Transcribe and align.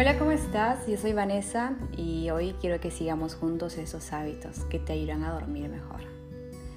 Hola, 0.00 0.18
¿cómo 0.18 0.30
estás? 0.30 0.86
Yo 0.86 0.96
soy 0.96 1.12
Vanessa 1.12 1.74
y 1.94 2.30
hoy 2.30 2.54
quiero 2.58 2.80
que 2.80 2.90
sigamos 2.90 3.34
juntos 3.34 3.76
esos 3.76 4.14
hábitos 4.14 4.60
que 4.70 4.78
te 4.78 4.96
irán 4.96 5.24
a 5.24 5.30
dormir 5.30 5.68
mejor. 5.68 6.00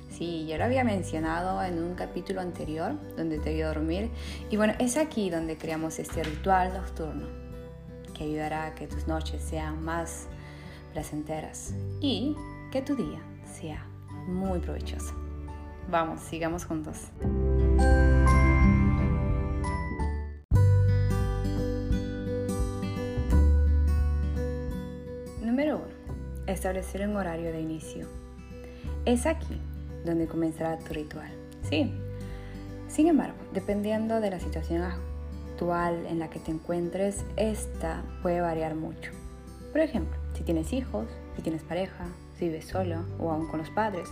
Sí, 0.10 0.46
ya 0.46 0.58
lo 0.58 0.66
había 0.66 0.84
mencionado 0.84 1.64
en 1.64 1.82
un 1.82 1.96
capítulo 1.96 2.42
anterior 2.42 2.96
donde 3.16 3.40
te 3.40 3.52
ayuda 3.52 3.68
a 3.68 3.74
dormir 3.76 4.12
y 4.50 4.58
bueno, 4.58 4.74
es 4.78 4.98
aquí 4.98 5.30
donde 5.30 5.58
creamos 5.58 6.00
este 6.00 6.22
ritual 6.22 6.74
nocturno 6.74 7.28
que 8.14 8.26
ayudará 8.26 8.66
a 8.66 8.76
que 8.76 8.88
tus 8.88 9.08
noches 9.08 9.42
sean 9.42 9.82
más 9.82 10.28
placenteras 10.92 11.74
y 12.02 12.36
que 12.74 12.82
tu 12.82 12.94
día 12.94 13.22
sea 13.46 13.88
muy 14.28 14.60
provechoso. 14.60 15.14
Vamos, 15.90 16.20
sigamos 16.20 16.66
juntos. 16.66 16.98
Establecer 26.64 27.06
un 27.06 27.18
horario 27.18 27.52
de 27.52 27.60
inicio. 27.60 28.08
Es 29.04 29.26
aquí 29.26 29.60
donde 30.06 30.28
comenzará 30.28 30.80
tu 30.80 30.94
ritual. 30.94 31.30
Sí. 31.70 31.94
Sin 32.88 33.10
embargo, 33.10 33.36
dependiendo 33.52 34.22
de 34.22 34.30
la 34.30 34.40
situación 34.40 34.82
actual 34.82 36.06
en 36.06 36.20
la 36.20 36.30
que 36.30 36.40
te 36.40 36.52
encuentres, 36.52 37.26
esta 37.36 38.02
puede 38.22 38.40
variar 38.40 38.76
mucho. 38.76 39.12
Por 39.74 39.82
ejemplo, 39.82 40.18
si 40.36 40.44
tienes 40.44 40.72
hijos, 40.72 41.06
si 41.36 41.42
tienes 41.42 41.64
pareja, 41.64 42.06
si 42.40 42.46
vives 42.46 42.64
solo 42.64 43.04
o 43.20 43.30
aún 43.30 43.50
con 43.50 43.60
los 43.60 43.70
padres. 43.70 44.08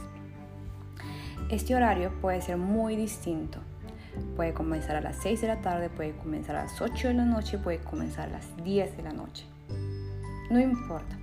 Este 1.49 1.73
horario 1.73 2.11
puede 2.19 2.41
ser 2.41 2.57
muy 2.57 2.97
distinto. 2.97 3.59
Puede 4.35 4.51
comenzar 4.53 4.97
a 4.97 5.01
las 5.01 5.15
6 5.23 5.39
de 5.39 5.47
la 5.47 5.61
tarde, 5.61 5.89
puede 5.89 6.17
comenzar 6.17 6.57
a 6.57 6.63
las 6.63 6.81
8 6.81 7.07
de 7.07 7.13
la 7.13 7.23
noche, 7.23 7.57
puede 7.57 7.77
comenzar 7.79 8.27
a 8.27 8.33
las 8.33 8.57
10 8.61 8.97
de 8.97 9.03
la 9.03 9.13
noche. 9.13 9.45
No 10.49 10.59
importa. 10.59 11.17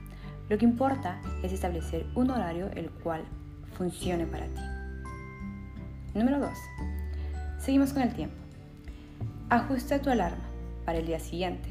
Lo 0.49 0.57
que 0.57 0.65
importa 0.65 1.21
es 1.43 1.53
establecer 1.53 2.07
un 2.15 2.31
horario 2.31 2.71
el 2.75 2.91
cual 2.91 3.23
funcione 3.77 4.27
para 4.27 4.47
ti. 4.47 4.63
Número 6.15 6.41
2. 6.41 6.51
Seguimos 7.59 7.93
con 7.93 8.03
el 8.03 8.15
tiempo. 8.15 8.37
Ajusta 9.51 10.01
tu 10.01 10.09
alarma 10.11 10.45
para 10.87 10.99
el 10.99 11.07
día 11.07 11.21
siguiente. 11.21 11.69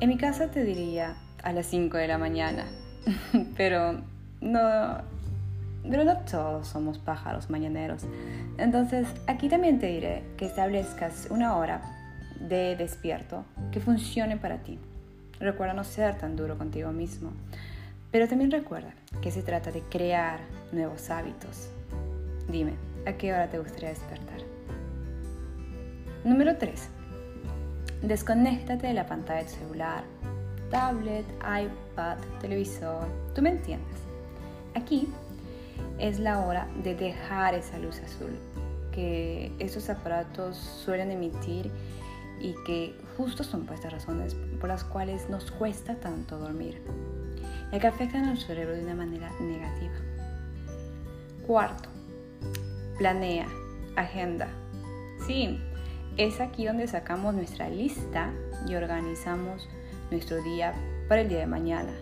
En 0.00 0.08
mi 0.08 0.16
casa 0.16 0.50
te 0.50 0.64
diría 0.64 1.14
a 1.42 1.52
las 1.52 1.66
5 1.66 1.98
de 1.98 2.08
la 2.08 2.16
mañana, 2.16 2.64
pero 3.56 4.00
no, 4.40 4.98
pero 5.88 6.04
no 6.04 6.16
todos 6.30 6.66
somos 6.66 6.98
pájaros 6.98 7.50
mañaneros. 7.50 8.04
Entonces, 8.56 9.06
aquí 9.26 9.48
también 9.50 9.78
te 9.78 9.88
diré 9.88 10.24
que 10.38 10.46
establezcas 10.46 11.28
una 11.30 11.56
hora 11.56 11.82
de 12.40 12.76
despierto 12.76 13.44
que 13.72 13.80
funcione 13.80 14.38
para 14.38 14.58
ti. 14.58 14.78
Recuerda 15.38 15.74
no 15.74 15.84
ser 15.84 16.16
tan 16.16 16.36
duro 16.36 16.56
contigo 16.56 16.92
mismo. 16.92 17.30
Pero 18.14 18.28
también 18.28 18.52
recuerda 18.52 18.94
que 19.20 19.32
se 19.32 19.42
trata 19.42 19.72
de 19.72 19.80
crear 19.80 20.38
nuevos 20.70 21.10
hábitos. 21.10 21.68
Dime, 22.48 22.74
¿a 23.06 23.14
qué 23.14 23.32
hora 23.32 23.50
te 23.50 23.58
gustaría 23.58 23.88
despertar? 23.88 24.38
Número 26.22 26.56
3. 26.56 26.90
Desconéctate 28.02 28.86
de 28.86 28.94
la 28.94 29.04
pantalla 29.06 29.40
del 29.40 29.48
celular, 29.48 30.04
tablet, 30.70 31.24
iPad, 31.40 32.18
televisor. 32.40 33.04
Tú 33.34 33.42
me 33.42 33.50
entiendes. 33.50 33.96
Aquí 34.76 35.08
es 35.98 36.20
la 36.20 36.38
hora 36.38 36.68
de 36.84 36.94
dejar 36.94 37.56
esa 37.56 37.80
luz 37.80 37.98
azul 37.98 38.30
que 38.92 39.50
esos 39.58 39.90
aparatos 39.90 40.56
suelen 40.56 41.10
emitir 41.10 41.68
y 42.40 42.54
que 42.64 42.96
justo 43.16 43.42
son 43.42 43.66
por 43.66 43.74
estas 43.74 43.92
razones 43.92 44.36
por 44.60 44.68
las 44.68 44.84
cuales 44.84 45.28
nos 45.28 45.50
cuesta 45.50 45.96
tanto 45.96 46.38
dormir 46.38 46.80
y 47.72 47.78
que 47.78 47.86
afectan 47.86 48.24
a 48.24 48.26
nuestro 48.28 48.48
cerebro 48.48 48.74
de 48.74 48.84
una 48.84 48.94
manera 48.94 49.30
negativa. 49.40 49.94
Cuarto, 51.46 51.88
planea, 52.98 53.46
agenda. 53.96 54.48
Sí, 55.26 55.58
es 56.16 56.40
aquí 56.40 56.66
donde 56.66 56.86
sacamos 56.86 57.34
nuestra 57.34 57.68
lista 57.68 58.32
y 58.66 58.74
organizamos 58.74 59.68
nuestro 60.10 60.42
día 60.42 60.74
para 61.08 61.22
el 61.22 61.28
día 61.28 61.38
de 61.38 61.46
mañana. 61.46 61.92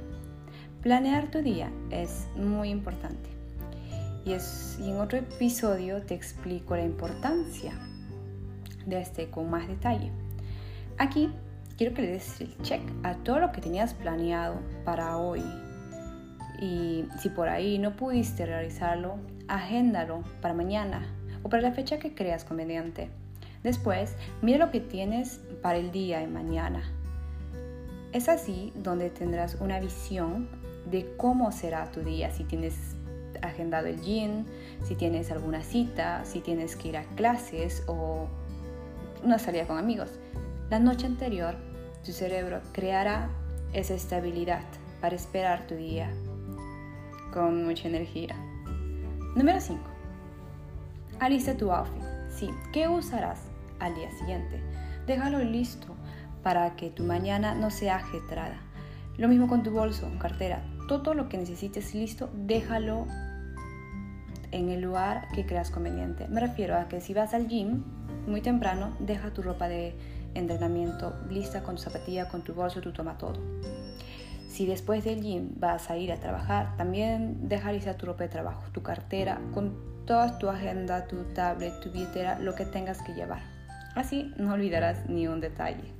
Planear 0.82 1.30
tu 1.30 1.42
día 1.42 1.70
es 1.90 2.26
muy 2.36 2.70
importante. 2.70 3.30
Y, 4.24 4.32
es, 4.32 4.78
y 4.80 4.90
en 4.90 5.00
otro 5.00 5.18
episodio 5.18 6.02
te 6.02 6.14
explico 6.14 6.76
la 6.76 6.84
importancia 6.84 7.72
de 8.86 9.00
este 9.00 9.30
con 9.30 9.50
más 9.50 9.66
detalle. 9.66 10.10
Aquí 10.98 11.32
quiero 11.82 11.96
que 11.96 12.02
le 12.02 12.12
des 12.12 12.40
el 12.40 12.56
check 12.58 12.80
a 13.02 13.14
todo 13.24 13.40
lo 13.40 13.50
que 13.50 13.60
tenías 13.60 13.92
planeado 13.92 14.54
para 14.84 15.16
hoy. 15.16 15.42
Y 16.60 17.06
si 17.18 17.28
por 17.28 17.48
ahí 17.48 17.76
no 17.76 17.96
pudiste 17.96 18.46
realizarlo, 18.46 19.16
agéndalo 19.48 20.22
para 20.40 20.54
mañana 20.54 21.04
o 21.42 21.48
para 21.48 21.60
la 21.60 21.72
fecha 21.72 21.98
que 21.98 22.14
creas 22.14 22.44
conveniente. 22.44 23.10
Después, 23.64 24.14
mira 24.42 24.64
lo 24.64 24.70
que 24.70 24.78
tienes 24.78 25.40
para 25.60 25.78
el 25.78 25.90
día 25.90 26.20
de 26.20 26.28
mañana. 26.28 26.84
Es 28.12 28.28
así 28.28 28.72
donde 28.76 29.10
tendrás 29.10 29.56
una 29.56 29.80
visión 29.80 30.48
de 30.88 31.12
cómo 31.16 31.50
será 31.50 31.90
tu 31.90 32.02
día, 32.02 32.30
si 32.30 32.44
tienes 32.44 32.94
agendado 33.42 33.88
el 33.88 34.00
gym, 34.00 34.44
si 34.84 34.94
tienes 34.94 35.32
alguna 35.32 35.64
cita, 35.64 36.24
si 36.24 36.38
tienes 36.38 36.76
que 36.76 36.90
ir 36.90 36.96
a 36.96 37.02
clases 37.16 37.82
o 37.88 38.28
una 39.24 39.40
salida 39.40 39.66
con 39.66 39.78
amigos. 39.78 40.20
La 40.70 40.78
noche 40.78 41.06
anterior, 41.06 41.56
tu 42.04 42.12
cerebro 42.12 42.60
creará 42.72 43.28
esa 43.72 43.94
estabilidad 43.94 44.64
para 45.00 45.14
esperar 45.14 45.66
tu 45.66 45.74
día 45.74 46.10
con 47.32 47.64
mucha 47.64 47.88
energía. 47.88 48.36
Número 49.34 49.60
5. 49.60 49.80
Alista 51.20 51.56
tu 51.56 51.72
outfit. 51.72 52.02
Sí, 52.28 52.50
¿qué 52.72 52.88
usarás 52.88 53.40
al 53.78 53.94
día 53.94 54.10
siguiente? 54.18 54.60
Déjalo 55.06 55.38
listo 55.38 55.94
para 56.42 56.74
que 56.76 56.90
tu 56.90 57.04
mañana 57.04 57.54
no 57.54 57.70
sea 57.70 57.96
ajetrada. 57.96 58.60
Lo 59.16 59.28
mismo 59.28 59.46
con 59.46 59.62
tu 59.62 59.70
bolso, 59.70 60.10
cartera, 60.18 60.64
todo 60.88 61.14
lo 61.14 61.28
que 61.28 61.38
necesites 61.38 61.94
listo, 61.94 62.30
déjalo 62.34 63.06
en 64.50 64.68
el 64.68 64.80
lugar 64.80 65.28
que 65.34 65.46
creas 65.46 65.70
conveniente. 65.70 66.28
Me 66.28 66.40
refiero 66.40 66.76
a 66.76 66.88
que 66.88 67.00
si 67.00 67.14
vas 67.14 67.32
al 67.34 67.48
gym 67.48 67.84
muy 68.26 68.40
temprano, 68.40 68.94
deja 69.00 69.32
tu 69.32 69.42
ropa 69.42 69.68
de 69.68 69.94
entrenamiento 70.34 71.14
lista 71.28 71.62
con 71.62 71.76
tu 71.76 71.82
zapatilla, 71.82 72.28
con 72.28 72.42
tu 72.42 72.54
bolso, 72.54 72.80
tu 72.80 72.92
toma 72.92 73.18
todo. 73.18 73.40
Si 74.48 74.66
después 74.66 75.04
del 75.04 75.22
gym 75.22 75.50
vas 75.56 75.90
a 75.90 75.96
ir 75.96 76.12
a 76.12 76.20
trabajar, 76.20 76.76
también 76.76 77.48
deja 77.48 77.72
lista 77.72 77.96
tu 77.96 78.06
ropa 78.06 78.24
de 78.24 78.28
trabajo, 78.28 78.62
tu 78.72 78.82
cartera, 78.82 79.40
con 79.54 80.04
toda 80.04 80.38
tu 80.38 80.48
agenda, 80.48 81.06
tu 81.06 81.24
tablet, 81.32 81.80
tu 81.80 81.90
billetera, 81.90 82.38
lo 82.38 82.54
que 82.54 82.66
tengas 82.66 83.00
que 83.02 83.14
llevar. 83.14 83.40
Así 83.94 84.32
no 84.36 84.52
olvidarás 84.52 85.08
ni 85.08 85.26
un 85.26 85.40
detalle. 85.40 85.92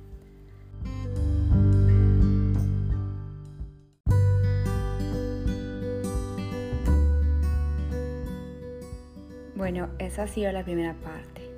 Bueno, 9.55 9.89
esa 9.97 10.23
ha 10.23 10.27
sido 10.27 10.51
la 10.51 10.63
primera 10.63 10.93
parte. 10.93 11.49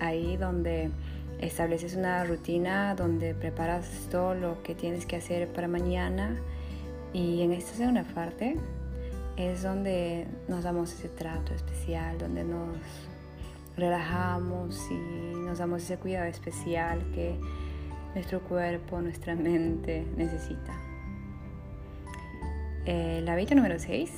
Ahí 0.00 0.36
donde 0.36 0.90
estableces 1.40 1.94
una 1.94 2.24
rutina, 2.24 2.94
donde 2.94 3.34
preparas 3.34 4.08
todo 4.10 4.34
lo 4.34 4.62
que 4.62 4.74
tienes 4.74 5.06
que 5.06 5.16
hacer 5.16 5.48
para 5.52 5.68
mañana. 5.68 6.36
Y 7.12 7.42
en 7.42 7.52
esta 7.52 7.74
segunda 7.74 8.04
parte 8.04 8.56
es 9.36 9.62
donde 9.62 10.26
nos 10.48 10.64
damos 10.64 10.92
ese 10.92 11.08
trato 11.08 11.54
especial, 11.54 12.18
donde 12.18 12.44
nos 12.44 12.76
relajamos 13.76 14.80
y 14.90 15.36
nos 15.38 15.58
damos 15.58 15.82
ese 15.82 15.98
cuidado 15.98 16.26
especial 16.26 17.00
que 17.14 17.38
nuestro 18.14 18.40
cuerpo, 18.40 19.00
nuestra 19.00 19.34
mente 19.34 20.06
necesita. 20.16 20.74
El 22.86 23.28
hábito 23.28 23.54
número 23.54 23.78
6 23.78 24.10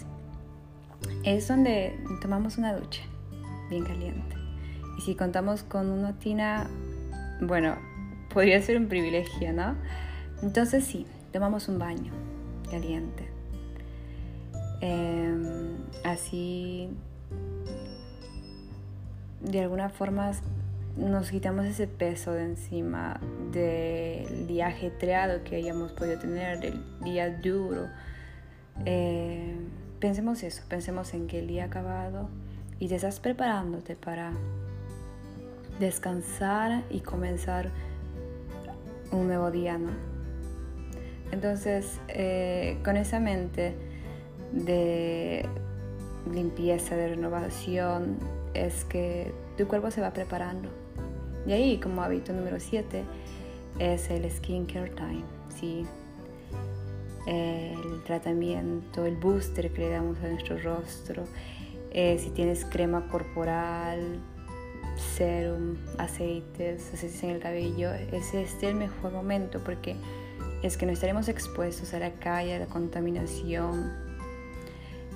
es 1.25 1.49
donde 1.49 1.99
tomamos 2.21 2.59
una 2.59 2.75
ducha 2.75 3.03
bien 3.71 3.85
caliente. 3.85 4.37
Y 4.99 5.03
si 5.03 5.15
contamos 5.15 5.63
con 5.63 5.89
una 5.91 6.19
tina, 6.19 6.69
bueno, 7.41 7.77
podría 8.33 8.61
ser 8.61 8.77
un 8.77 8.89
privilegio, 8.89 9.53
¿no? 9.53 9.77
Entonces 10.43 10.85
sí, 10.85 11.07
tomamos 11.33 11.69
un 11.69 11.79
baño 11.79 12.13
caliente. 12.71 13.29
Em, 14.81 15.77
así, 16.05 16.91
de 19.41 19.61
alguna 19.61 19.89
forma, 19.89 20.33
nos 20.97 21.31
quitamos 21.31 21.67
ese 21.67 21.87
peso 21.87 22.33
de 22.33 22.45
encima 22.45 23.21
del 23.53 24.47
día 24.47 24.69
ajetreado 24.69 25.43
que 25.45 25.57
hayamos 25.57 25.93
podido 25.93 26.19
tener, 26.19 26.61
del 26.61 26.83
día 27.03 27.31
duro. 27.39 27.89
Eh, 28.85 29.57
pensemos 30.01 30.43
eso, 30.43 30.63
pensemos 30.69 31.15
en 31.15 31.27
que 31.27 31.41
el 31.41 31.49
día 31.49 31.65
acabado 31.65 32.29
y 32.79 32.89
te 32.89 32.97
estás 32.97 33.21
preparándote 33.21 33.97
para 33.97 34.33
descansar 35.79 36.85
y 36.91 37.01
comenzar 37.01 37.71
un 39.13 39.27
nuevo 39.27 39.51
día, 39.51 39.79
¿no? 39.79 39.91
Entonces, 41.31 42.01
eh, 42.09 42.79
con 42.85 42.97
esa 42.97 43.21
mente 43.21 43.75
de 44.53 45.47
limpieza, 46.33 46.97
de 46.97 47.09
renovación, 47.09 48.17
es 48.55 48.85
que 48.85 49.33
tu 49.57 49.67
cuerpo 49.69 49.91
se 49.91 50.01
va 50.01 50.13
preparando. 50.13 50.69
Y 51.47 51.53
ahí, 51.53 51.79
como 51.79 52.03
hábito 52.03 52.33
número 52.33 52.59
7, 52.61 53.05
es 53.79 54.11
el 54.11 54.31
skincare 54.31 54.91
time, 54.91 55.25
¿sí? 55.59 55.87
el 57.27 58.03
tratamiento, 58.05 59.05
el 59.05 59.17
booster 59.17 59.71
que 59.71 59.83
le 59.83 59.91
damos 59.91 60.19
a 60.21 60.29
nuestro 60.29 60.59
rostro, 60.59 61.25
eh, 61.91 62.19
si 62.19 62.31
tienes 62.31 62.65
crema 62.65 63.07
corporal, 63.09 64.19
serum, 64.99 65.77
aceites, 65.99 66.93
aceites 66.93 67.23
en 67.23 67.31
el 67.31 67.41
cabello, 67.41 67.93
es 67.93 68.35
este 68.35 68.69
el 68.69 68.75
mejor 68.75 69.13
momento 69.13 69.61
porque 69.65 69.97
es 70.63 70.77
que 70.77 70.87
no 70.87 70.93
estaremos 70.93 71.29
expuestos 71.29 71.95
a 71.95 71.99
la 71.99 72.13
calle, 72.13 72.57
a 72.57 72.59
la 72.59 72.67
contaminación. 72.67 73.93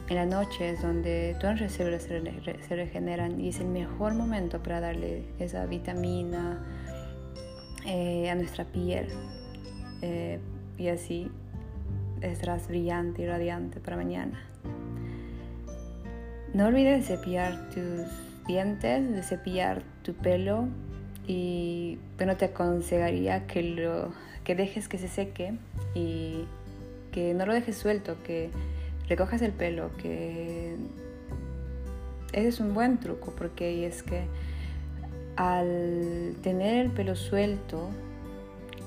En 0.08 0.17
la 0.17 0.26
noche 0.26 0.70
es 0.70 0.82
donde 0.82 1.37
todas 1.40 1.61
las 1.61 1.73
células 1.73 2.02
se 2.02 2.76
regeneran 2.76 3.40
y 3.40 3.49
es 3.49 3.61
el 3.61 3.69
mejor 3.69 4.14
momento 4.14 4.62
para 4.62 4.81
darle 4.81 5.25
esa 5.38 5.64
vitamina 5.67 6.62
eh, 7.87 8.29
a 8.31 8.34
nuestra 8.34 8.64
piel 8.64 9.08
eh, 10.02 10.38
y 10.76 10.88
así 10.88 11.31
estarás 12.20 12.69
brillante 12.69 13.23
y 13.23 13.26
radiante 13.26 13.81
para 13.81 13.96
mañana. 13.96 14.40
No 16.52 16.67
olvides 16.67 17.08
de 17.08 17.17
cepillar 17.17 17.70
tus 17.70 18.31
dientes, 18.47 19.15
de 19.15 19.23
cepillar 19.23 19.83
tu 20.03 20.15
pelo 20.15 20.69
y 21.27 21.99
bueno, 22.17 22.37
te 22.37 22.47
aconsejaría 22.47 23.47
que 23.47 23.62
lo 23.62 24.12
que 24.44 24.55
dejes 24.55 24.89
que 24.89 24.99
se 24.99 25.09
seque 25.09 25.55
y 25.94 26.44
que 27.12 27.35
no 27.35 27.47
lo 27.47 27.55
dejes 27.55 27.77
suelto, 27.77 28.17
que 28.25 28.50
recojas 29.09 29.43
el 29.43 29.53
pelo, 29.53 29.91
que 29.99 30.75
ese 32.33 32.49
es 32.49 32.61
un 32.61 32.75
buen 32.75 32.99
truco 32.99 33.33
porque 33.37 33.87
es 33.87 34.03
que 34.03 34.25
al 35.37 36.35
tener 36.43 36.85
el 36.85 36.91
pelo 36.91 37.15
suelto 37.15 37.91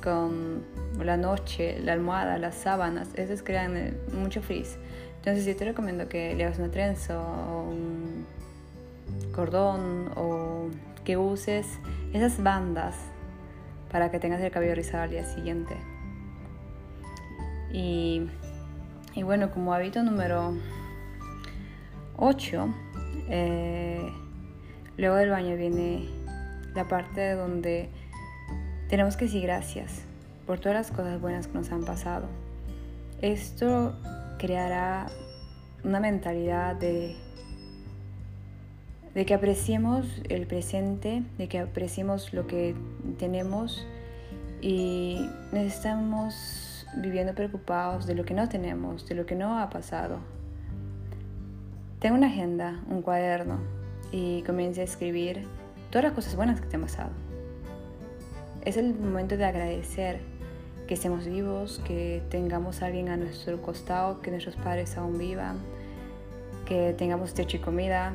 con 0.04 0.63
la 1.04 1.18
noche, 1.18 1.80
la 1.80 1.94
almohada, 1.94 2.38
las 2.38 2.56
sábanas, 2.56 3.10
esos 3.16 3.42
crean 3.42 3.75
eh, 3.75 3.94
mucho 4.13 4.42
frizz. 4.42 4.78
Entonces 5.18 5.46
yo 5.46 5.56
te 5.56 5.66
recomiendo 5.66 6.07
que 6.07 6.36
le 6.36 6.44
hagas 6.44 6.60
una 6.60 6.69
trenza 6.69 7.19
o 7.19 7.69
un 7.69 8.05
cordón 9.36 10.12
o 10.16 10.70
que 11.04 11.18
uses 11.18 11.68
esas 12.14 12.42
bandas 12.42 12.96
para 13.92 14.10
que 14.10 14.20
tengas 14.20 14.42
el 14.42 14.50
cabello 14.52 14.76
rizado 14.76 15.04
al 15.04 15.10
día 15.10 15.26
siguiente. 15.26 15.76
Y, 17.72 18.28
y 19.14 19.24
bueno, 19.24 19.52
como 19.52 19.74
hábito 19.74 20.02
número 20.04 20.54
8, 22.16 22.74
eh, 23.30 24.10
luego 24.98 25.16
del 25.18 25.30
baño 25.30 25.58
viene 25.58 26.08
la 26.74 26.88
parte 26.88 27.34
donde 27.34 27.90
tenemos 28.88 29.18
que 29.18 29.26
decir 29.26 29.44
gracias 29.44 30.04
por 30.48 30.60
todas 30.60 30.76
las 30.76 30.92
cosas 30.92 31.20
buenas 31.20 31.48
que 31.48 31.54
nos 31.54 31.72
han 31.72 31.84
pasado. 31.84 32.28
Esto 33.22 33.96
creará 34.38 35.08
una 35.84 36.00
mentalidad 36.00 36.76
de, 36.76 37.16
de 39.16 39.26
que 39.26 39.34
apreciemos 39.34 40.06
el 40.30 40.46
presente, 40.46 41.24
de 41.38 41.48
que 41.48 41.60
apreciemos 41.60 42.34
lo 42.34 42.46
que 42.48 42.76
tenemos 43.18 43.88
y 44.62 45.26
no 45.54 45.60
estamos 45.60 46.86
viviendo 46.98 47.34
preocupados 47.34 48.06
de 48.06 48.16
lo 48.16 48.26
que 48.26 48.34
no 48.34 48.50
tenemos, 48.50 49.08
de 49.08 49.16
lo 49.16 49.26
que 49.26 49.36
no 49.36 49.58
ha 49.58 49.70
pasado. 49.70 50.20
Tengo 52.00 52.18
una 52.18 52.28
agenda, 52.28 52.82
un 52.90 53.02
cuaderno 53.02 53.60
y 54.12 54.42
comience 54.44 54.82
a 54.82 54.84
escribir 54.84 55.48
todas 55.90 56.04
las 56.04 56.14
cosas 56.14 56.36
buenas 56.36 56.60
que 56.60 56.68
te 56.68 56.76
han 56.76 56.82
pasado. 56.82 57.12
Es 58.66 58.76
el 58.76 58.94
momento 58.94 59.38
de 59.38 59.46
agradecer 59.46 60.20
que 60.88 60.94
estemos 60.94 61.26
vivos, 61.26 61.82
que 61.88 62.22
tengamos 62.30 62.82
a 62.82 62.88
alguien 62.88 63.08
a 63.10 63.18
nuestro 63.18 63.62
costado, 63.62 64.22
que 64.22 64.30
nuestros 64.30 64.58
padres 64.58 64.98
aún 64.98 65.18
vivan, 65.18 65.58
que 66.66 66.94
tengamos 66.94 67.34
techo 67.34 67.58
y 67.58 67.60
comida. 67.62 68.14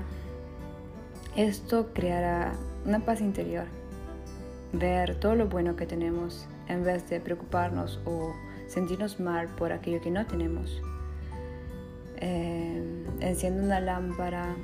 Esto 1.37 1.93
creará 1.95 2.55
una 2.85 3.01
paz 3.01 3.21
interior. 3.21 3.67
Ver 4.73 5.15
todo 5.21 5.37
lo 5.37 5.47
bueno 5.47 5.77
que 5.77 5.87
tenemos 5.87 6.47
en 6.69 6.83
vez 6.83 7.09
de 7.09 7.21
preocuparnos 7.21 8.01
o 8.05 8.35
sentirnos 8.67 9.21
mal 9.21 9.49
por 9.49 9.73
aquello 9.73 10.01
que 10.01 10.11
no 10.11 10.27
tenemos. 10.27 10.83
Eh, 12.17 12.83
enciende 13.21 13.63
una 13.63 13.81
lámpara 13.81 14.57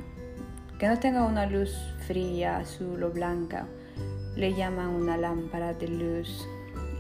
que 0.79 0.89
no 0.89 0.99
tenga 0.99 1.25
una 1.25 1.47
luz 1.47 1.75
fría, 2.07 2.59
azul 2.59 3.03
o 3.03 3.11
blanca. 3.11 3.67
Le 4.35 4.53
llaman 4.53 4.89
una 4.89 5.17
lámpara 5.17 5.73
de 5.73 5.89
luz 5.89 6.47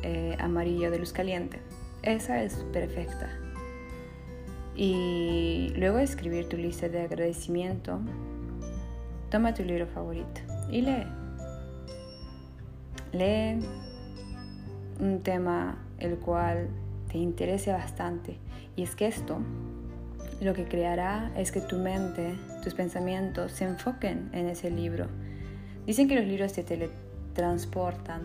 eh, 0.02 0.36
amarillo 0.38 0.90
de 0.90 1.00
luz 1.00 1.12
caliente. 1.12 1.58
Esa 2.02 2.42
es 2.42 2.54
perfecta. 2.72 3.28
Y 4.76 5.72
luego 5.76 5.98
escribir 5.98 6.48
tu 6.48 6.56
lista 6.56 6.88
de 6.88 7.02
agradecimiento, 7.02 8.00
toma 9.30 9.54
tu 9.54 9.64
libro 9.64 9.86
favorito 9.86 10.40
y 10.70 10.82
lee. 10.82 11.06
Lee 13.12 13.58
un 15.00 15.20
tema 15.22 15.78
el 15.98 16.16
cual 16.18 16.68
te 17.08 17.18
interese 17.18 17.72
bastante. 17.72 18.38
Y 18.76 18.82
es 18.82 18.94
que 18.94 19.06
esto 19.06 19.38
lo 20.40 20.52
que 20.52 20.64
creará 20.64 21.32
es 21.36 21.50
que 21.50 21.60
tu 21.60 21.78
mente, 21.78 22.34
tus 22.62 22.74
pensamientos 22.74 23.52
se 23.52 23.64
enfoquen 23.64 24.28
en 24.32 24.48
ese 24.48 24.70
libro. 24.70 25.06
Dicen 25.86 26.08
que 26.08 26.16
los 26.16 26.26
libros 26.26 26.52
te 26.52 26.62
teletransportan 26.62 28.22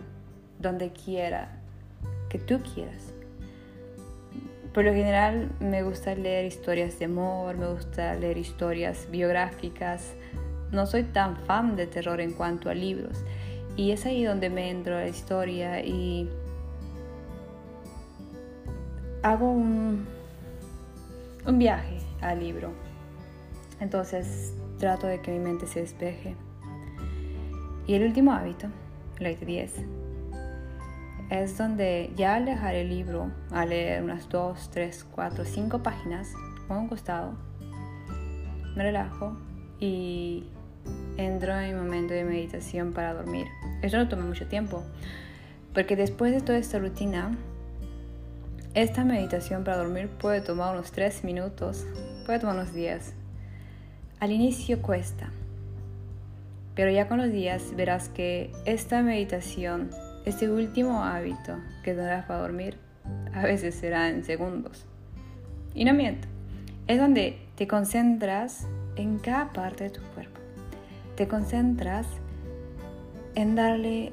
donde 0.60 0.92
quiera 0.92 1.60
que 2.30 2.40
tú 2.40 2.60
quieras. 2.74 3.14
Por 4.74 4.86
lo 4.86 4.94
general 4.94 5.52
me 5.60 5.84
gusta 5.84 6.16
leer 6.16 6.46
historias 6.46 6.98
de 6.98 7.06
amor, 7.06 7.58
me 7.58 7.68
gusta 7.68 8.16
leer 8.16 8.38
historias 8.38 9.08
biográficas. 9.12 10.14
No 10.72 10.86
soy 10.86 11.04
tan 11.04 11.36
fan 11.38 11.76
de 11.76 11.88
terror 11.88 12.22
en 12.22 12.34
cuanto 12.34 12.70
a 12.70 12.74
libros. 12.74 13.24
Y 13.76 13.92
es 13.92 14.06
ahí 14.06 14.24
donde 14.24 14.50
me 14.50 14.70
entro 14.70 14.98
a 14.98 15.02
la 15.02 15.08
historia 15.08 15.84
y 15.84 16.30
hago 19.24 19.52
un, 19.52 20.06
un 21.46 21.60
viaje 21.60 22.00
al 22.22 22.40
libro. 22.40 22.72
Entonces 23.80 24.54
trato 24.78 25.08
de 25.08 25.22
que 25.22 25.32
mi 25.32 25.40
mente 25.40 25.68
se 25.68 25.82
despeje. 25.82 26.36
Y 27.88 27.94
el 27.96 28.04
último 28.04 28.32
hábito, 28.32 28.68
el 29.20 29.46
10, 29.46 29.74
es 31.30 31.58
donde 31.58 32.12
ya 32.16 32.36
al 32.36 32.46
dejar 32.46 32.76
el 32.76 32.90
libro, 32.90 33.32
a 33.52 33.66
leer 33.66 34.04
unas 34.04 34.28
2, 34.30 34.70
3, 34.72 35.08
4, 35.16 35.46
5 35.46 35.80
páginas, 35.84 36.34
pongo 36.68 36.82
un 36.82 36.88
costado, 36.88 37.34
me 38.76 38.84
relajo 38.84 39.38
y 39.80 40.46
entro 41.18 41.58
en 41.58 41.76
mi 41.76 41.82
momento 41.82 42.14
de 42.14 42.24
meditación 42.24 42.94
para 42.94 43.14
dormir. 43.14 43.48
Eso 43.82 43.98
no 43.98 44.08
toma 44.08 44.26
mucho 44.26 44.48
tiempo, 44.48 44.84
porque 45.74 45.96
después 45.96 46.32
de 46.34 46.42
toda 46.42 46.58
esta 46.58 46.80
rutina, 46.80 47.38
esta 48.74 49.04
meditación 49.04 49.64
para 49.64 49.78
dormir 49.78 50.08
puede 50.08 50.42
tomar 50.42 50.74
unos 50.74 50.92
3 50.92 51.24
minutos, 51.24 51.86
puede 52.26 52.40
tomar 52.40 52.56
unos 52.56 52.74
días. 52.74 53.14
Al 54.20 54.32
inicio 54.32 54.82
cuesta, 54.82 55.30
pero 56.76 56.92
ya 56.92 57.08
con 57.08 57.18
los 57.18 57.32
días 57.32 57.76
verás 57.76 58.10
que 58.10 58.52
esta 58.66 59.02
meditación 59.02 59.90
este 60.26 60.50
último 60.50 61.04
hábito 61.04 61.58
que 61.84 61.94
tendrás 61.94 62.26
para 62.26 62.42
dormir 62.42 62.78
a 63.34 63.44
veces 63.44 63.76
será 63.76 64.10
en 64.10 64.24
segundos. 64.24 64.86
Y 65.74 65.86
no 65.86 65.94
miento, 65.94 66.28
es 66.88 67.00
donde 67.00 67.40
te 67.56 67.68
concentras 67.68 68.68
en 68.96 69.20
cada 69.20 69.52
parte 69.52 69.86
de 69.86 69.90
tu 69.90 70.02
cuerpo. 70.14 70.31
Te 71.16 71.28
concentras 71.28 72.08
en 73.36 73.56
darle 73.56 74.12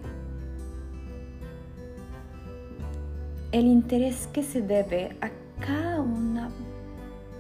el 3.53 3.67
interés 3.67 4.27
que 4.29 4.43
se 4.43 4.61
debe 4.61 5.17
a 5.21 5.31
cada 5.61 6.01
una 6.01 6.51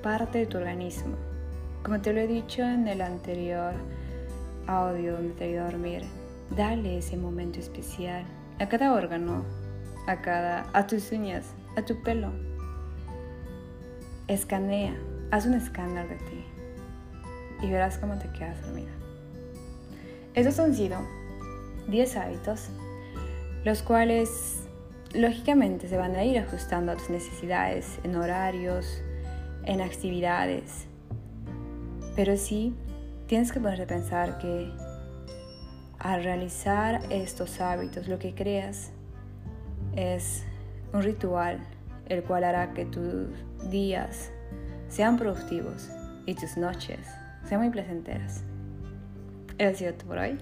parte 0.02 0.38
de 0.38 0.46
tu 0.46 0.58
organismo. 0.58 1.16
Como 1.82 2.00
te 2.00 2.12
lo 2.12 2.20
he 2.20 2.26
dicho 2.26 2.62
en 2.62 2.88
el 2.88 3.00
anterior 3.00 3.74
audio 4.66 5.14
donde 5.14 5.34
te 5.34 5.44
ayudo 5.44 5.62
a 5.62 5.70
dormir, 5.70 6.02
dale 6.56 6.98
ese 6.98 7.16
momento 7.16 7.58
especial 7.58 8.24
a 8.58 8.68
cada 8.68 8.92
órgano, 8.92 9.44
a 10.06 10.20
cada, 10.20 10.66
a 10.72 10.86
tus 10.86 11.12
uñas, 11.12 11.54
a 11.76 11.82
tu 11.82 12.02
pelo. 12.02 12.32
Escanea, 14.26 14.96
haz 15.30 15.46
un 15.46 15.54
escáner 15.54 16.08
de 16.08 16.16
ti 16.16 16.44
y 17.62 17.70
verás 17.70 17.98
cómo 17.98 18.18
te 18.18 18.30
quedas 18.30 18.60
dormida. 18.62 18.97
Esos 20.38 20.60
han 20.60 20.72
sido 20.72 21.00
10 21.88 22.16
hábitos, 22.16 22.68
los 23.64 23.82
cuales 23.82 24.60
lógicamente 25.12 25.88
se 25.88 25.96
van 25.96 26.14
a 26.14 26.24
ir 26.24 26.38
ajustando 26.38 26.92
a 26.92 26.94
tus 26.94 27.10
necesidades 27.10 27.98
en 28.04 28.14
horarios, 28.14 29.02
en 29.64 29.80
actividades. 29.80 30.86
Pero 32.14 32.36
sí, 32.36 32.72
tienes 33.26 33.50
que 33.50 33.58
ponerte 33.58 33.82
a 33.82 33.86
pensar 33.88 34.38
que 34.38 34.70
al 35.98 36.22
realizar 36.22 37.00
estos 37.10 37.60
hábitos, 37.60 38.06
lo 38.06 38.20
que 38.20 38.32
creas 38.32 38.92
es 39.96 40.44
un 40.92 41.02
ritual 41.02 41.58
el 42.08 42.22
cual 42.22 42.44
hará 42.44 42.74
que 42.74 42.84
tus 42.84 43.26
días 43.72 44.30
sean 44.88 45.16
productivos 45.16 45.90
y 46.26 46.34
tus 46.36 46.56
noches 46.56 47.00
sean 47.48 47.60
muy 47.60 47.70
placenteras. 47.70 48.44
Eso 49.58 49.70
ha 49.70 49.74
sido 49.74 49.94
todo 49.94 50.06
por 50.06 50.18
hoy. 50.18 50.38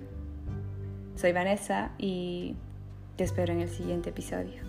Soy 1.17 1.33
Vanessa 1.33 1.93
y 1.97 2.55
te 3.17 3.25
espero 3.25 3.55
en 3.55 3.63
el 3.63 3.69
siguiente 3.71 4.11
episodio. 4.11 4.66